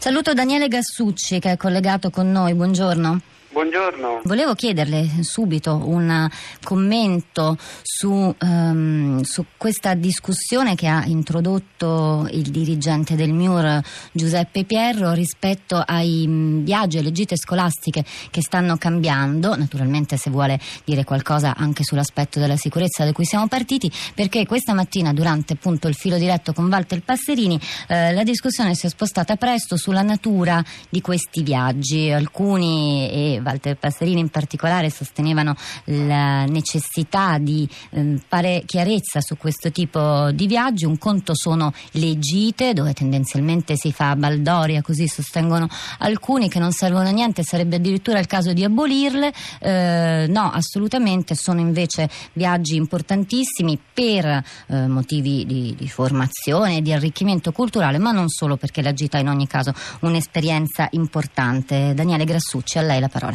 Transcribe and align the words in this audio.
Saluto 0.00 0.32
Daniele 0.32 0.68
Gassucci 0.68 1.40
che 1.40 1.52
è 1.52 1.56
collegato 1.58 2.08
con 2.08 2.32
noi, 2.32 2.54
buongiorno. 2.54 3.20
Buongiorno. 3.52 4.20
Volevo 4.26 4.54
chiederle 4.54 5.08
subito 5.22 5.74
un 5.84 6.30
commento 6.62 7.58
su, 7.82 8.32
um, 8.40 9.20
su, 9.22 9.44
questa 9.56 9.94
discussione 9.94 10.76
che 10.76 10.86
ha 10.86 11.04
introdotto 11.06 12.28
il 12.30 12.48
dirigente 12.52 13.16
del 13.16 13.32
MIUR 13.32 13.82
Giuseppe 14.12 14.62
Pierro 14.62 15.10
rispetto 15.14 15.82
ai 15.84 16.26
mm, 16.28 16.62
viaggi 16.62 16.98
e 16.98 17.02
le 17.02 17.10
gite 17.10 17.36
scolastiche 17.36 18.04
che 18.30 18.40
stanno 18.40 18.76
cambiando, 18.76 19.56
naturalmente 19.56 20.16
se 20.16 20.30
vuole 20.30 20.60
dire 20.84 21.02
qualcosa 21.02 21.56
anche 21.56 21.82
sull'aspetto 21.82 22.38
della 22.38 22.56
sicurezza 22.56 23.04
da 23.04 23.10
cui 23.10 23.24
siamo 23.24 23.48
partiti, 23.48 23.90
perché 24.14 24.46
questa 24.46 24.74
mattina 24.74 25.12
durante 25.12 25.54
appunto 25.54 25.88
il 25.88 25.96
filo 25.96 26.18
diretto 26.18 26.52
con 26.52 26.68
Walter 26.68 27.02
Passerini 27.02 27.58
eh, 27.88 28.12
la 28.12 28.22
discussione 28.22 28.76
si 28.76 28.86
è 28.86 28.88
spostata 28.88 29.34
presto 29.34 29.76
sulla 29.76 30.02
natura 30.02 30.62
di 30.88 31.00
questi 31.00 31.42
viaggi, 31.42 32.12
alcuni 32.12 33.10
e 33.10 33.39
Walter 33.44 33.76
Passerini 33.76 34.20
in 34.20 34.28
particolare 34.28 34.90
sostenevano 34.90 35.54
la 35.84 36.44
necessità 36.44 37.38
di 37.38 37.68
eh, 37.90 38.20
fare 38.26 38.62
chiarezza 38.64 39.20
su 39.20 39.36
questo 39.36 39.70
tipo 39.70 40.30
di 40.32 40.46
viaggi. 40.46 40.84
Un 40.84 40.98
conto 40.98 41.34
sono 41.34 41.72
le 41.92 42.18
gite 42.18 42.72
dove 42.72 42.92
tendenzialmente 42.92 43.76
si 43.76 43.92
fa 43.92 44.16
baldoria, 44.16 44.82
così 44.82 45.06
sostengono 45.06 45.68
alcuni 45.98 46.48
che 46.48 46.58
non 46.58 46.72
servono 46.72 47.08
a 47.08 47.12
niente, 47.12 47.42
sarebbe 47.42 47.76
addirittura 47.76 48.18
il 48.18 48.26
caso 48.26 48.52
di 48.52 48.64
abolirle. 48.64 49.32
Eh, 49.60 50.26
no, 50.28 50.50
assolutamente, 50.50 51.34
sono 51.34 51.60
invece 51.60 52.08
viaggi 52.32 52.76
importantissimi 52.76 53.78
per 53.92 54.24
eh, 54.26 54.86
motivi 54.86 55.44
di, 55.46 55.74
di 55.76 55.88
formazione, 55.88 56.82
di 56.82 56.92
arricchimento 56.92 57.52
culturale, 57.52 57.98
ma 57.98 58.12
non 58.12 58.28
solo 58.28 58.56
perché 58.56 58.82
la 58.82 58.92
gita 58.92 59.18
è 59.18 59.20
in 59.20 59.28
ogni 59.28 59.46
caso 59.46 59.72
un'esperienza 60.00 60.88
importante. 60.92 61.92
Daniele 61.94 62.24
Grassucci, 62.24 62.78
a 62.78 62.82
lei 62.82 63.00
la 63.00 63.08
parola. 63.08 63.29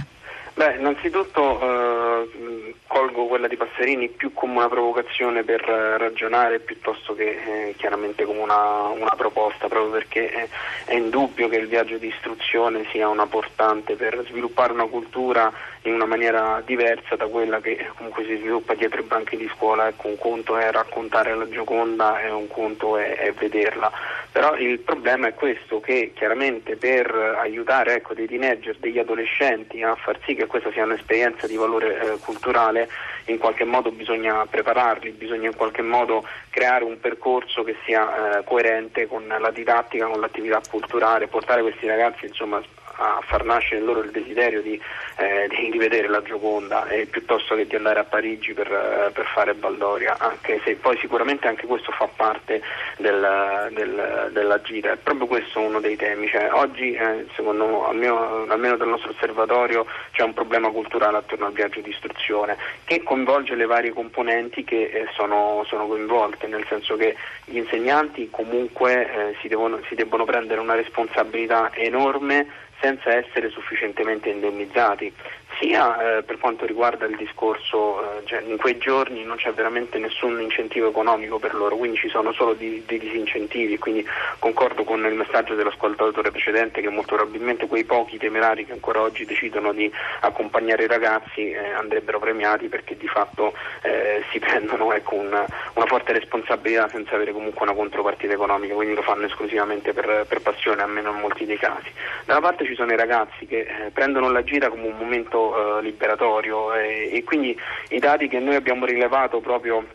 Beh, 0.56 0.78
innanzitutto 0.78 1.60
eh, 1.60 2.76
colgo 2.88 3.26
quella 3.26 3.48
di 3.48 3.58
Passerini 3.58 4.10
più 4.10 4.34
come 4.34 4.58
una 4.58 4.70
provocazione 4.70 5.44
per 5.44 5.68
eh, 5.68 5.98
ragionare 5.98 6.60
piuttosto 6.60 7.16
che 7.16 7.70
eh, 7.70 7.76
chiaramente 7.78 8.26
come 8.26 8.40
una, 8.40 8.88
una, 8.88 9.14
proposta, 9.18 9.68
proprio 9.68 9.92
perché 9.92 10.30
è, 10.30 10.48
è 10.86 10.96
indubbio 10.96 11.50
che 11.50 11.58
il 11.58 11.68
viaggio 11.68 11.98
di 11.98 12.08
istruzione 12.08 12.86
sia 12.92 13.08
una 13.08 13.26
portante 13.26 13.96
per 13.96 14.24
sviluppare 14.28 14.74
una 14.74 14.86
cultura 14.86 15.52
in 15.84 15.94
una 15.94 16.06
maniera 16.06 16.62
diversa 16.66 17.16
da 17.16 17.26
quella 17.26 17.60
che 17.60 17.90
comunque 17.96 18.24
si 18.26 18.36
sviluppa 18.38 18.74
dietro 18.74 19.02
i 19.02 19.04
banchi 19.04 19.38
di 19.38 19.50
scuola. 19.54 19.88
Ecco, 19.88 20.08
un 20.08 20.18
conto 20.18 20.58
è 20.58 20.72
raccontare 20.72 21.36
la 21.36 21.48
Gioconda 21.50 22.22
e 22.22 22.30
un 22.30 22.48
conto 22.48 22.98
è, 22.98 23.16
è 23.16 23.32
vederla. 23.34 23.92
Però 24.32 24.56
il 24.58 24.80
problema 24.80 25.28
è 25.28 25.34
questo, 25.34 25.80
che 25.80 26.12
chiaramente 26.14 26.76
per 26.76 27.10
aiutare 27.40 27.96
ecco, 27.96 28.14
dei 28.14 28.28
teenager, 28.28 28.76
degli 28.78 29.00
adolescenti 29.00 29.82
a 29.82 29.96
far 29.96 30.20
sì 30.26 30.36
che 30.36 30.46
questa 30.46 30.72
sia 30.72 30.84
un'esperienza 30.84 31.48
di 31.48 31.56
valore 31.56 32.00
eh, 32.00 32.18
culturale, 32.18 32.85
in 33.26 33.38
qualche 33.38 33.64
modo 33.64 33.92
bisogna 33.92 34.46
prepararli, 34.46 35.12
bisogna 35.12 35.50
in 35.50 35.56
qualche 35.56 35.82
modo 35.82 36.26
creare 36.50 36.84
un 36.84 37.00
percorso 37.00 37.64
che 37.64 37.76
sia 37.86 38.40
eh, 38.40 38.44
coerente 38.44 39.08
con 39.08 39.28
la 39.28 39.52
didattica, 39.52 40.08
con 40.08 40.20
l'attività 40.20 40.62
culturale, 40.70 41.28
portare 41.28 41.62
questi 41.62 41.88
ragazzi 41.88 42.26
insomma, 42.26 42.62
a 42.98 43.20
far 43.24 43.44
nascere 43.44 43.80
in 43.80 43.86
loro 43.86 44.02
il 44.02 44.12
desiderio 44.12 44.62
di, 44.62 44.80
eh, 45.18 45.48
di 45.50 45.72
rivedere 45.72 46.08
la 46.08 46.22
Gioconda 46.22 46.88
eh, 46.88 47.06
piuttosto 47.06 47.56
che 47.56 47.68
di 47.68 47.76
andare 47.76 48.00
a 48.00 48.04
Parigi 48.04 48.54
per, 48.54 48.72
eh, 48.72 49.12
per, 49.12 49.26
fare 49.26 49.54
Baldoria, 49.54 50.16
anche 50.20 50.62
se 50.64 50.76
poi 50.76 50.98
sicuramente 50.98 51.48
anche 51.48 51.66
questo 51.66 51.92
fa 51.92 52.08
parte 52.14 52.62
del, 52.98 53.70
del, 53.72 54.30
della 54.32 54.62
gira. 54.62 54.94
È 54.94 54.98
proprio 54.98 55.28
questo 55.28 55.60
uno 55.60 55.80
dei 55.80 55.96
temi. 55.96 56.28
Cioè, 56.28 56.50
oggi, 56.54 56.94
eh, 56.94 57.26
secondo 57.36 57.88
almeno, 57.88 58.46
almeno 58.48 58.78
dal 58.78 58.88
nostro 58.88 59.12
osservatorio, 59.12 59.86
c'è 60.12 60.24
un 60.24 60.34
problema 60.34 60.70
culturale 60.70 61.18
attorno 61.18 61.48
al 61.48 61.54
viaggio 61.54 61.82
di 61.82 61.90
istruzione 61.90 62.58
che 62.86 63.04
coinvolge 63.04 63.56
le 63.56 63.66
varie 63.66 63.92
componenti 63.92 64.64
che 64.64 64.84
eh, 64.84 65.08
sono, 65.14 65.64
sono, 65.68 65.88
coinvolte, 65.88 66.48
nel 66.48 66.66
senso 66.68 66.96
che 66.96 67.16
gli 67.46 67.58
insegnanti 67.58 68.30
comunque 68.30 68.94
eh, 68.94 69.36
si, 69.42 69.48
devono, 69.48 69.80
si 69.88 69.96
debbono 69.96 70.26
prendere 70.26 70.60
una 70.60 70.76
responsabilità 70.76 71.72
enorme 71.74 72.64
senza 72.82 73.16
essere 73.16 73.50
sufficientemente 73.50 74.30
indennizzati 74.30 75.14
sia 75.60 76.18
eh, 76.18 76.24
per 76.24 76.38
quanto 76.38 76.66
riguarda 76.66 77.06
il 77.06 77.16
discorso, 77.16 78.02
eh, 78.02 78.26
cioè 78.26 78.42
in 78.42 78.58
quei 78.58 78.78
giorni 78.78 79.24
non 79.24 79.38
c'è 79.38 79.52
veramente 79.54 79.98
nessun 80.00 80.40
incentivo 80.42 80.90
economico 80.90 81.40
per 81.40 81.54
loro, 81.54 81.76
quindi 81.76 81.98
ci 81.98 82.10
sono 82.10 82.32
solo 82.34 82.54
dei, 82.54 82.84
disincentivi, 82.86 83.78
quindi 83.78 84.06
concordo 84.40 84.84
con 84.84 85.06
il 85.06 85.14
messaggio 85.14 85.56
dell'ascoltatore 85.56 86.32
precedente 86.32 86.82
che 86.82 86.90
molto 86.90 87.16
probabilmente 87.16 87.68
quei 87.68 87.84
pochi 87.84 88.18
temerari 88.18 88.66
che 88.66 88.74
ancora 88.74 89.02
oggi 89.02 89.26
decidono 89.26 89.72
di 89.74 89.92
accompagnare 90.22 90.84
i 90.84 90.88
ragazzi 90.88 91.52
eh, 91.52 91.72
andrebbero 91.72 92.20
premiati 92.20 92.68
perché 92.68 92.98
di 92.98 93.08
fatto 93.08 93.54
eh, 93.82 94.24
si 94.32 94.40
prendono 94.40 94.92
ecco, 94.94 95.16
una, 95.16 95.46
una, 95.74 95.86
forte 95.86 96.14
responsabilità 96.14 96.90
senza 96.90 97.16
avere 97.16 97.32
comunque 97.32 97.64
una 97.64 97.76
contropartita 97.76 98.34
economica, 98.34 98.74
quindi 98.74 98.96
lo 98.96 99.02
fanno 99.02 99.26
esclusivamente 99.26 99.94
per, 99.94 100.26
per 100.28 100.42
passione, 100.42 100.82
almeno 100.82 101.12
in 101.12 101.20
molti 101.20 101.46
dei 101.46 101.58
casi. 101.58 101.92
Da 102.26 102.38
una 102.38 102.48
parte 102.48 102.66
ci 102.66 102.76
sono 102.76 102.92
i 102.92 102.98
ragazzi 102.98 103.46
che 103.46 103.60
eh, 103.60 103.92
prendono 103.92 104.30
la 104.30 104.44
gira 104.44 104.70
come 104.70 104.88
un 104.88 104.98
momento 104.98 105.45
eh, 105.54 105.82
liberatorio 105.82 106.74
e, 106.74 107.10
e 107.12 107.24
quindi 107.24 107.58
i 107.90 108.00
dati 108.00 108.28
che 108.28 108.40
noi 108.40 108.56
abbiamo 108.56 108.86
rilevato 108.86 109.40
proprio 109.40 109.86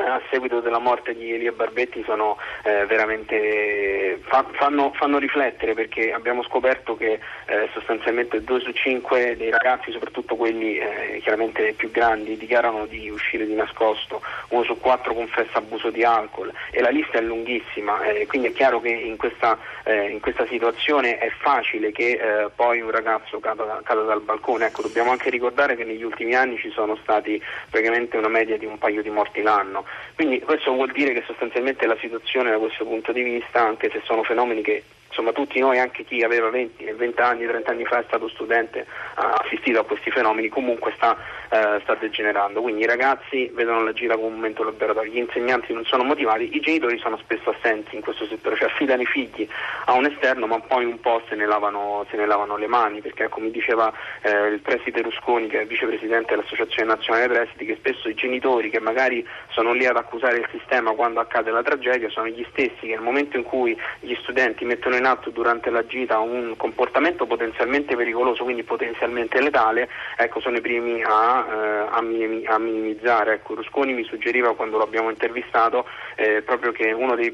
a 0.00 0.20
seguito 0.30 0.60
della 0.60 0.78
morte 0.78 1.14
di 1.14 1.32
Elia 1.32 1.52
Barbetti 1.52 2.02
sono 2.04 2.36
eh, 2.62 2.86
veramente 2.86 4.20
fa, 4.22 4.44
fanno, 4.52 4.92
fanno, 4.94 5.18
riflettere 5.18 5.74
perché 5.74 6.12
abbiamo 6.12 6.42
scoperto 6.42 6.96
che 6.96 7.18
eh, 7.46 7.68
sostanzialmente 7.72 8.42
due 8.42 8.60
su 8.60 8.72
cinque 8.72 9.36
dei 9.36 9.50
ragazzi, 9.50 9.92
soprattutto 9.92 10.36
quelli 10.36 10.78
eh, 10.78 11.20
chiaramente 11.22 11.72
più 11.72 11.90
grandi, 11.90 12.36
dichiarano 12.36 12.86
di 12.86 13.08
uscire 13.08 13.46
di 13.46 13.54
nascosto, 13.54 14.22
uno 14.48 14.62
su 14.64 14.78
quattro 14.78 15.14
confessa 15.14 15.58
abuso 15.58 15.90
di 15.90 16.04
alcol 16.04 16.52
e 16.70 16.80
la 16.80 16.90
lista 16.90 17.18
è 17.18 17.22
lunghissima, 17.22 18.02
eh, 18.04 18.26
quindi 18.26 18.48
è 18.48 18.52
chiaro 18.52 18.80
che 18.80 18.90
in 18.90 19.16
questa, 19.16 19.58
eh, 19.84 20.08
in 20.10 20.20
questa 20.20 20.46
situazione 20.46 21.18
è 21.18 21.30
facile 21.38 21.92
che 21.92 22.20
poi 22.54 22.80
un 22.80 22.90
ragazzo 22.90 23.38
cada, 23.40 23.80
cada 23.82 24.02
dal 24.02 24.20
balcone. 24.20 24.66
Ecco, 24.66 24.82
dobbiamo 24.82 25.10
anche 25.10 25.30
ricordare 25.30 25.76
che 25.76 25.84
negli 25.84 26.02
ultimi 26.02 26.34
anni 26.34 26.58
ci 26.58 26.70
sono 26.70 26.96
stati 26.96 27.40
praticamente 27.70 28.16
una 28.16 28.28
media 28.28 28.56
di 28.56 28.66
un 28.66 28.78
paio 28.78 29.02
di 29.02 29.10
morti 29.10 29.42
l'anno 29.42 29.56
anno. 29.66 29.84
Quindi 30.14 30.40
questo 30.40 30.72
vuol 30.72 30.92
dire 30.92 31.12
che 31.12 31.22
sostanzialmente 31.26 31.86
la 31.86 31.96
situazione 32.00 32.50
da 32.50 32.58
questo 32.58 32.84
punto 32.84 33.12
di 33.12 33.22
vista, 33.22 33.60
anche 33.66 33.90
se 33.90 34.00
sono 34.04 34.22
fenomeni 34.22 34.62
che 34.62 34.82
insomma 35.16 35.32
tutti 35.32 35.58
noi, 35.58 35.78
anche 35.78 36.04
chi 36.04 36.22
aveva 36.22 36.50
20, 36.50 36.84
20 36.92 37.20
anni, 37.22 37.46
30 37.46 37.70
anni 37.70 37.84
fa 37.86 38.00
è 38.00 38.04
stato 38.06 38.28
studente, 38.28 38.86
ha 39.14 39.32
assistito 39.42 39.80
a 39.80 39.84
questi 39.84 40.10
fenomeni, 40.10 40.48
comunque 40.48 40.92
sta, 40.96 41.16
eh, 41.48 41.80
sta, 41.82 41.94
degenerando. 41.94 42.60
Quindi 42.60 42.82
i 42.82 42.86
ragazzi 42.86 43.50
vedono 43.54 43.82
la 43.82 43.94
gira 43.94 44.14
come 44.14 44.26
un 44.26 44.34
momento 44.34 44.62
liberatorio, 44.62 45.10
gli 45.10 45.16
insegnanti 45.16 45.72
non 45.72 45.86
sono 45.86 46.04
motivati, 46.04 46.54
i 46.54 46.60
genitori 46.60 46.98
sono 46.98 47.16
spesso 47.16 47.48
assenti 47.48 47.96
in 47.96 48.02
questo 48.02 48.26
settore, 48.26 48.56
cioè 48.56 48.68
affidano 48.68 49.00
i 49.00 49.06
figli 49.06 49.48
a 49.86 49.94
un 49.94 50.04
esterno 50.04 50.46
ma 50.46 50.60
poi 50.60 50.84
un 50.84 51.00
po' 51.00 51.22
se 51.28 51.34
ne 51.34 51.46
lavano, 51.46 52.04
se 52.10 52.18
ne 52.18 52.26
lavano 52.26 52.58
le 52.58 52.66
mani, 52.66 53.00
perché 53.00 53.28
come 53.30 53.50
diceva 53.50 53.90
eh, 54.20 54.48
il 54.48 54.60
preside 54.60 55.00
Rusconi, 55.00 55.46
che 55.46 55.62
è 55.62 55.66
vicepresidente 55.66 56.34
dell'Associazione 56.34 56.94
Nazionale 56.94 57.28
Presidi, 57.28 57.64
che 57.64 57.76
spesso 57.76 58.10
i 58.10 58.14
genitori 58.14 58.68
che 58.68 58.80
magari 58.80 59.26
sono 59.52 59.72
lì 59.72 59.86
ad 59.86 59.96
accusare 59.96 60.36
il 60.36 60.48
sistema 60.50 60.92
quando 60.92 61.20
accade 61.20 61.50
la 61.50 61.62
tragedia 61.62 62.10
sono 62.10 62.26
gli 62.26 62.44
stessi 62.50 62.80
che 62.80 62.94
nel 62.94 63.00
momento 63.00 63.38
in 63.38 63.44
cui 63.44 63.78
gli 64.00 64.14
studenti 64.20 64.64
mettono 64.66 64.96
in 64.96 65.05
atto 65.06 65.30
durante 65.30 65.70
la 65.70 65.86
gita 65.86 66.18
un 66.18 66.54
comportamento 66.56 67.26
potenzialmente 67.26 67.96
pericoloso, 67.96 68.44
quindi 68.44 68.62
potenzialmente 68.62 69.40
letale, 69.40 69.88
ecco, 70.16 70.40
sono 70.40 70.56
i 70.56 70.60
primi 70.60 71.02
a, 71.02 71.46
eh, 71.48 71.86
a, 71.90 72.54
a 72.54 72.58
minimizzare. 72.58 73.34
Ecco, 73.34 73.54
Rusconi 73.54 73.92
mi 73.94 74.04
suggeriva 74.04 74.54
quando 74.54 74.78
l'abbiamo 74.78 75.10
intervistato 75.10 75.86
eh, 76.16 76.42
proprio 76.42 76.72
che, 76.72 76.94
dei, 77.14 77.30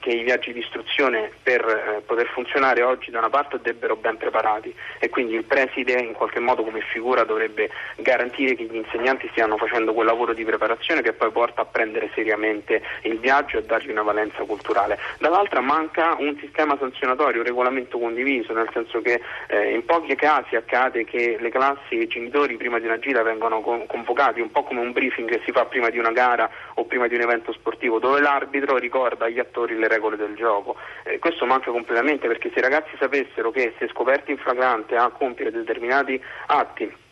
che, 0.00 0.10
i 0.10 0.22
viaggi 0.22 0.52
di 0.52 0.60
istruzione 0.60 1.30
per 1.42 1.64
eh, 1.64 2.02
poter 2.04 2.26
funzionare 2.28 2.82
oggi 2.82 3.10
da 3.10 3.18
una 3.18 3.30
parte 3.30 3.58
debbero 3.60 3.96
ben 3.96 4.16
preparati 4.16 4.74
e 4.98 5.08
quindi 5.08 5.34
il 5.34 5.44
preside 5.44 6.00
in 6.00 6.12
qualche 6.12 6.40
modo 6.40 6.62
come 6.62 6.80
figura 6.80 7.24
dovrebbe 7.24 7.70
garantire 7.96 8.54
che 8.54 8.64
gli 8.64 8.76
insegnanti 8.76 9.28
stiano 9.30 9.56
facendo 9.56 9.92
quel 9.92 10.06
lavoro 10.06 10.32
di 10.32 10.44
preparazione 10.44 11.02
che 11.02 11.12
poi 11.12 11.30
porta 11.30 11.62
a 11.62 11.64
prendere 11.64 12.10
seriamente 12.14 12.82
il 13.02 13.18
viaggio 13.18 13.58
e 13.58 13.64
dargli 13.64 13.90
una 13.90 14.02
valenza 14.02 14.42
culturale. 14.44 14.98
Dall'altra 15.18 15.60
manca 15.60 16.14
un 16.18 16.36
sistema 16.38 16.76
sanzionatorio 16.78 17.04
sanzionatorio, 17.06 17.40
un 17.40 17.46
regolamento 17.46 17.98
condiviso, 17.98 18.52
nel 18.52 18.68
senso 18.72 19.00
che 19.00 19.20
eh, 19.48 19.74
in 19.74 19.84
pochi 19.84 20.14
casi 20.14 20.56
accade 20.56 21.04
che 21.04 21.36
le 21.38 21.50
classi 21.50 21.98
e 21.98 22.02
i 22.02 22.06
genitori 22.06 22.56
prima 22.56 22.78
di 22.78 22.86
una 22.86 22.98
gira 22.98 23.22
vengono 23.22 23.60
con- 23.60 23.86
convocati, 23.86 24.40
un 24.40 24.50
po' 24.50 24.64
come 24.64 24.80
un 24.80 24.92
briefing 24.92 25.28
che 25.28 25.40
si 25.44 25.52
fa 25.52 25.64
prima 25.64 25.90
di 25.90 25.98
una 25.98 26.12
gara 26.12 26.48
o 26.74 26.84
prima 26.84 27.06
di 27.06 27.14
un 27.14 27.22
evento 27.22 27.52
sportivo, 27.52 27.98
dove 27.98 28.20
l'arbitro 28.20 28.76
ricorda 28.76 29.26
agli 29.26 29.38
attori 29.38 29.76
le 29.76 29.85
regole 29.88 30.16
del 30.16 30.34
gioco. 30.34 30.76
Eh, 31.04 31.18
questo 31.18 31.46
manca 31.46 31.70
completamente 31.70 32.26
perché 32.26 32.50
se 32.52 32.58
i 32.58 32.62
ragazzi 32.62 32.96
sapessero 32.98 33.50
che 33.50 33.74
se 33.78 33.88
scoperti 33.88 34.30
in 34.30 34.38
flagrante 34.38 34.96
a 34.96 35.08
compiere 35.10 35.50
determinati 35.50 36.20
atti 36.46 37.04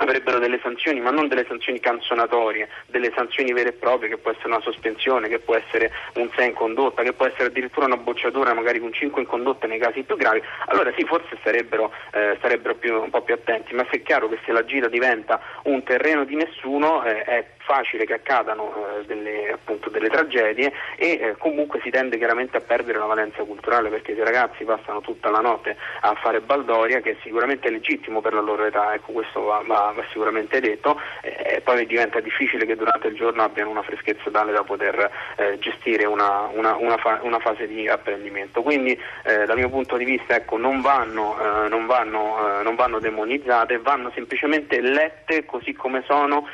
avrebbero 0.00 0.38
delle 0.38 0.58
sanzioni, 0.62 1.00
ma 1.00 1.10
non 1.10 1.28
delle 1.28 1.44
sanzioni 1.46 1.78
canzonatorie, 1.78 2.68
delle 2.86 3.12
sanzioni 3.14 3.52
vere 3.52 3.70
e 3.70 3.72
proprie, 3.72 4.08
che 4.08 4.16
può 4.16 4.30
essere 4.30 4.48
una 4.48 4.60
sospensione, 4.60 5.28
che 5.28 5.38
può 5.38 5.54
essere 5.54 5.92
un 6.14 6.28
6 6.34 6.48
in 6.48 6.54
condotta, 6.54 7.02
che 7.02 7.12
può 7.12 7.26
essere 7.26 7.46
addirittura 7.46 7.86
una 7.86 7.96
bocciatura 7.96 8.54
magari 8.54 8.80
con 8.80 8.92
5 8.92 9.20
in 9.20 9.26
condotta 9.26 9.66
nei 9.66 9.78
casi 9.78 10.02
più 10.02 10.16
gravi, 10.16 10.42
allora 10.66 10.92
sì, 10.96 11.04
forse 11.04 11.36
sarebbero, 11.42 11.92
eh, 12.12 12.38
sarebbero 12.40 12.74
più, 12.76 12.94
un 12.94 13.10
po' 13.10 13.22
più 13.22 13.34
attenti, 13.34 13.74
ma 13.74 13.84
se 13.90 13.98
è 13.98 14.02
chiaro 14.02 14.28
che 14.28 14.38
se 14.44 14.52
la 14.52 14.64
gira 14.64 14.88
diventa 14.88 15.40
un 15.64 15.82
terreno 15.82 16.24
di 16.24 16.34
nessuno 16.34 17.04
eh, 17.04 17.22
è 17.22 17.46
facile 17.60 18.04
che 18.04 18.14
accadano 18.14 18.72
eh, 18.74 19.04
delle, 19.06 19.52
appunto, 19.52 19.90
delle, 19.90 20.08
tragedie 20.08 20.72
e 20.96 21.10
eh, 21.12 21.34
comunque 21.38 21.80
si 21.82 21.90
tende 21.90 22.18
chiaramente 22.18 22.56
a 22.56 22.60
perdere 22.60 22.98
la 22.98 23.04
valenza 23.04 23.42
culturale 23.44 23.88
perché 23.88 24.14
se 24.14 24.20
i 24.20 24.24
ragazzi 24.24 24.64
passano 24.64 25.00
tutta 25.00 25.30
la 25.30 25.40
notte 25.40 25.76
a 26.00 26.14
fare 26.14 26.40
baldoria, 26.40 27.00
che 27.00 27.12
è 27.12 27.16
sicuramente 27.22 27.70
legittimo 27.70 28.20
per 28.20 28.34
la 28.34 28.40
loro 28.40 28.64
età, 28.64 28.94
ecco 28.94 29.12
questo 29.12 29.42
va, 29.42 29.62
va, 29.64 29.92
va 29.94 30.04
sicuramente 30.10 30.60
detto, 30.60 31.00
eh, 31.22 31.60
poi 31.62 31.86
diventa 31.86 32.20
difficile 32.20 32.66
che 32.66 32.76
durante 32.76 33.08
il 33.08 33.14
giorno 33.14 33.42
abbiano 33.42 33.70
una 33.70 33.82
freschezza 33.82 34.30
tale 34.30 34.52
da 34.52 34.64
poter 34.64 35.10
eh, 35.36 35.58
gestire 35.58 36.04
una, 36.06 36.48
una, 36.52 36.76
una, 36.76 36.96
fa, 36.96 37.20
una, 37.22 37.38
fase 37.38 37.66
di 37.66 37.88
apprendimento. 37.88 38.62
Quindi 38.62 38.98
eh, 39.24 39.44
dal 39.44 39.56
mio 39.56 39.68
punto 39.68 39.96
di 39.96 40.04
vista 40.04 40.34
ecco, 40.34 40.56
non, 40.56 40.80
vanno, 40.80 41.36
eh, 41.38 41.68
non, 41.68 41.86
vanno, 41.86 42.60
non, 42.62 42.74
vanno, 42.74 42.98
demonizzate, 42.98 43.78
vanno 43.78 44.10
semplicemente 44.14 44.80
lette 44.80 45.44
così 45.44 45.72
come 45.72 46.02
sono 46.06 46.46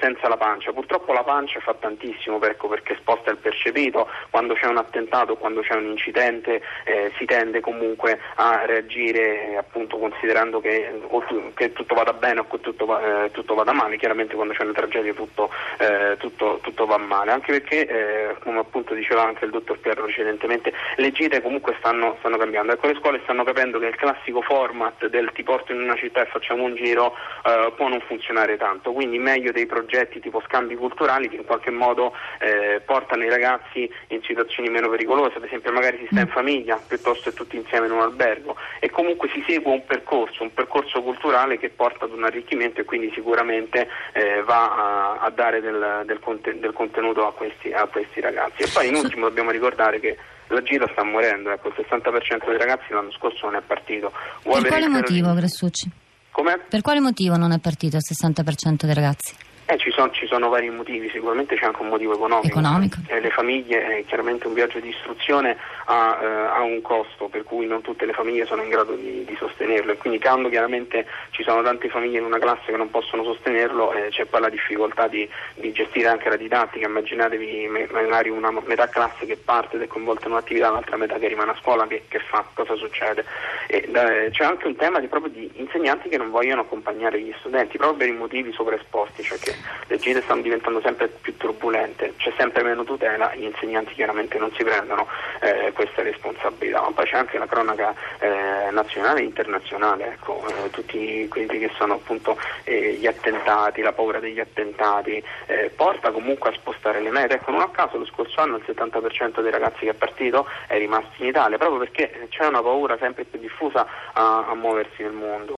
senza 0.00 0.28
la 0.28 0.36
pancia 0.36 0.57
pancia. 0.58 0.72
Purtroppo 0.72 1.12
la 1.12 1.22
pancia 1.22 1.60
fa 1.60 1.74
tantissimo 1.74 2.40
ecco, 2.42 2.68
perché 2.68 2.96
sposta 2.98 3.30
il 3.30 3.38
percepito, 3.38 4.08
quando 4.30 4.54
c'è 4.54 4.66
un 4.66 4.76
attentato, 4.76 5.36
quando 5.36 5.60
c'è 5.60 5.74
un 5.74 5.86
incidente 5.86 6.60
eh, 6.84 7.12
si 7.16 7.24
tende 7.24 7.60
comunque 7.60 8.18
a 8.34 8.64
reagire 8.64 9.56
appunto 9.56 9.98
considerando 9.98 10.60
che, 10.60 11.00
tu, 11.26 11.52
che, 11.54 11.72
tutto 11.72 11.94
vada 11.94 12.12
bene 12.12 12.40
o 12.40 12.46
che 12.48 12.60
tutto, 12.60 12.86
va, 12.86 13.24
eh, 13.24 13.30
tutto, 13.30 13.54
vada 13.54 13.72
male, 13.72 13.96
chiaramente 13.96 14.34
quando 14.34 14.54
c'è 14.54 14.62
una 14.62 14.72
tragedia 14.72 15.14
tutto, 15.14 15.50
eh, 15.78 16.16
tutto, 16.18 16.58
tutto 16.62 16.86
va 16.86 16.98
male, 16.98 17.30
anche 17.30 17.52
perché 17.52 17.86
eh, 17.86 18.36
come 18.42 18.58
appunto 18.58 18.94
diceva 18.94 19.24
anche 19.24 19.44
il 19.44 19.50
dottor 19.50 19.78
Piero 19.78 20.02
precedentemente, 20.02 20.72
le 20.96 21.12
gite 21.12 21.40
comunque 21.40 21.76
stanno, 21.78 22.16
stanno 22.18 22.36
cambiando, 22.36 22.72
ecco 22.72 22.86
le 22.86 22.96
scuole 22.98 23.20
stanno 23.22 23.44
capendo 23.44 23.78
che 23.78 23.86
il 23.86 23.96
classico 23.96 24.40
format 24.42 25.06
del 25.06 25.30
ti 25.32 25.42
porto 25.42 25.72
in 25.72 25.80
una 25.80 25.96
città 25.96 26.22
e 26.22 26.26
facciamo 26.26 26.64
un 26.64 26.74
giro 26.74 27.14
eh, 27.44 27.72
può 27.76 27.88
non 27.88 28.00
funzionare 28.00 28.56
tanto, 28.56 28.92
quindi 28.92 29.18
meglio 29.18 29.52
dei 29.52 29.66
progetti 29.66 30.20
tipo 30.20 30.37
scambi 30.46 30.76
culturali 30.76 31.28
che 31.28 31.36
in 31.36 31.44
qualche 31.44 31.70
modo 31.70 32.14
eh, 32.38 32.80
portano 32.84 33.24
i 33.24 33.28
ragazzi 33.28 33.90
in 34.08 34.20
situazioni 34.22 34.68
meno 34.68 34.88
pericolose, 34.88 35.36
ad 35.36 35.44
esempio 35.44 35.72
magari 35.72 35.98
si 35.98 36.06
sta 36.10 36.20
in 36.20 36.28
mm. 36.28 36.32
famiglia 36.32 36.80
piuttosto 36.86 37.30
che 37.30 37.36
tutti 37.36 37.56
insieme 37.56 37.86
in 37.86 37.92
un 37.92 38.00
albergo 38.00 38.56
e 38.80 38.90
comunque 38.90 39.28
si 39.28 39.42
segue 39.46 39.72
un 39.72 39.84
percorso, 39.84 40.42
un 40.42 40.52
percorso 40.52 41.02
culturale 41.02 41.58
che 41.58 41.70
porta 41.70 42.04
ad 42.04 42.12
un 42.12 42.24
arricchimento 42.24 42.80
e 42.80 42.84
quindi 42.84 43.10
sicuramente 43.14 43.88
eh, 44.12 44.42
va 44.42 45.16
a, 45.18 45.18
a, 45.20 45.30
dare 45.30 45.60
del, 45.60 46.02
del, 46.06 46.20
conten- 46.20 46.60
del 46.60 46.72
contenuto 46.72 47.26
a 47.26 47.32
questi, 47.32 47.72
a 47.72 47.86
questi, 47.86 48.20
ragazzi. 48.20 48.62
E 48.62 48.68
poi 48.72 48.88
in 48.88 48.94
ultimo 48.94 49.28
dobbiamo 49.28 49.50
ricordare 49.50 50.00
che 50.00 50.16
la 50.48 50.62
gira 50.62 50.88
sta 50.92 51.02
morendo, 51.02 51.50
ecco, 51.50 51.68
il 51.68 51.74
60% 51.76 52.46
dei 52.48 52.58
ragazzi 52.58 52.92
l'anno 52.92 53.12
scorso 53.12 53.46
non 53.46 53.56
è 53.56 53.60
partito. 53.60 54.12
Vuoi 54.44 54.62
per 54.62 54.70
quale 54.70 54.88
motivo, 54.88 55.34
Gressucci? 55.34 55.90
Com'è? 56.30 56.58
Per 56.68 56.80
quale 56.82 57.00
motivo 57.00 57.36
non 57.36 57.52
è 57.52 57.58
partito 57.58 57.96
il 57.96 58.02
60% 58.06 58.84
dei 58.84 58.94
ragazzi? 58.94 59.34
Eh, 59.70 59.76
ci, 59.76 59.90
sono, 59.90 60.10
ci, 60.12 60.26
sono, 60.26 60.48
vari 60.48 60.70
motivi, 60.70 61.10
sicuramente 61.10 61.54
c'è 61.54 61.66
anche 61.66 61.82
un 61.82 61.88
motivo 61.88 62.14
economico. 62.14 62.58
economico. 62.58 62.96
Eh, 63.08 63.20
le 63.20 63.28
famiglie, 63.28 63.98
eh, 63.98 64.04
chiaramente 64.06 64.46
un 64.46 64.54
viaggio 64.54 64.80
di 64.80 64.88
istruzione 64.88 65.58
ha, 65.84 66.18
eh, 66.22 66.26
ha, 66.26 66.62
un 66.62 66.80
costo, 66.80 67.28
per 67.28 67.42
cui 67.42 67.66
non 67.66 67.82
tutte 67.82 68.06
le 68.06 68.14
famiglie 68.14 68.46
sono 68.46 68.62
in 68.62 68.70
grado 68.70 68.94
di, 68.94 69.26
di, 69.26 69.36
sostenerlo 69.38 69.92
e 69.92 69.98
quindi 69.98 70.20
quando 70.20 70.48
chiaramente 70.48 71.04
ci 71.32 71.42
sono 71.42 71.62
tante 71.62 71.90
famiglie 71.90 72.16
in 72.16 72.24
una 72.24 72.38
classe 72.38 72.64
che 72.70 72.78
non 72.78 72.88
possono 72.88 73.22
sostenerlo 73.24 73.92
eh, 73.92 74.08
c'è 74.08 74.24
poi 74.24 74.40
la 74.40 74.48
difficoltà 74.48 75.06
di, 75.06 75.28
di, 75.56 75.70
gestire 75.72 76.08
anche 76.08 76.30
la 76.30 76.36
didattica. 76.36 76.86
Immaginatevi 76.86 77.68
magari 77.90 78.30
una 78.30 78.50
metà 78.64 78.88
classe 78.88 79.26
che 79.26 79.36
parte 79.36 79.76
ed 79.76 79.82
è 79.82 79.86
coinvolta 79.86 80.28
in 80.28 80.32
un'attività, 80.32 80.70
l'altra 80.70 80.96
metà 80.96 81.18
che 81.18 81.28
rimane 81.28 81.50
a 81.50 81.56
scuola, 81.60 81.86
che, 81.86 82.04
che 82.08 82.20
fa, 82.20 82.42
cosa 82.54 82.74
succede? 82.74 83.22
E, 83.66 83.86
c'è 84.30 84.44
anche 84.44 84.66
un 84.66 84.76
tema 84.76 84.98
di, 84.98 85.08
proprio 85.08 85.30
di 85.30 85.50
insegnanti 85.56 86.08
che 86.08 86.16
non 86.16 86.30
vogliono 86.30 86.62
accompagnare 86.62 87.20
gli 87.20 87.34
studenti 87.40 87.76
proprio 87.76 87.98
per 87.98 88.08
i 88.08 88.16
motivi 88.16 88.50
sovraesposti, 88.50 89.22
cioè 89.22 89.38
che 89.38 89.57
le 89.86 89.96
gite 89.98 90.22
stanno 90.22 90.42
diventando 90.42 90.80
sempre 90.80 91.08
più 91.08 91.36
turbolente, 91.36 92.14
c'è 92.16 92.32
sempre 92.36 92.62
meno 92.62 92.84
tutela, 92.84 93.34
gli 93.34 93.44
insegnanti 93.44 93.94
chiaramente 93.94 94.38
non 94.38 94.52
si 94.54 94.62
prendono 94.62 95.06
eh, 95.40 95.72
questa 95.72 96.02
responsabilità, 96.02 96.80
ma 96.80 96.92
poi 96.92 97.06
c'è 97.06 97.16
anche 97.16 97.38
la 97.38 97.46
cronaca 97.46 97.94
eh, 98.18 98.70
nazionale 98.70 99.20
e 99.20 99.24
internazionale, 99.24 100.06
ecco, 100.12 100.44
eh, 100.46 100.70
tutti 100.70 101.26
quelli 101.28 101.58
che 101.58 101.70
sono 101.76 101.94
appunto 101.94 102.38
eh, 102.64 102.96
gli 102.98 103.06
attentati, 103.06 103.80
la 103.80 103.92
paura 103.92 104.20
degli 104.20 104.40
attentati, 104.40 105.22
eh, 105.46 105.70
porta 105.74 106.10
comunque 106.10 106.50
a 106.50 106.54
spostare 106.54 107.00
le 107.00 107.10
mete, 107.10 107.34
ecco 107.34 107.50
non 107.50 107.60
a 107.60 107.70
caso 107.70 107.98
lo 107.98 108.06
scorso 108.06 108.40
anno 108.40 108.56
il 108.56 108.64
70% 108.66 109.40
dei 109.40 109.50
ragazzi 109.50 109.84
che 109.84 109.90
è 109.90 109.94
partito 109.94 110.46
è 110.66 110.76
rimasto 110.76 111.22
in 111.22 111.28
Italia, 111.28 111.56
proprio 111.56 111.78
perché 111.78 112.26
c'è 112.28 112.46
una 112.46 112.62
paura 112.62 112.96
sempre 112.98 113.24
più 113.24 113.38
diffusa 113.38 113.86
a, 114.12 114.46
a 114.48 114.54
muoversi 114.54 115.02
nel 115.02 115.12
mondo. 115.12 115.46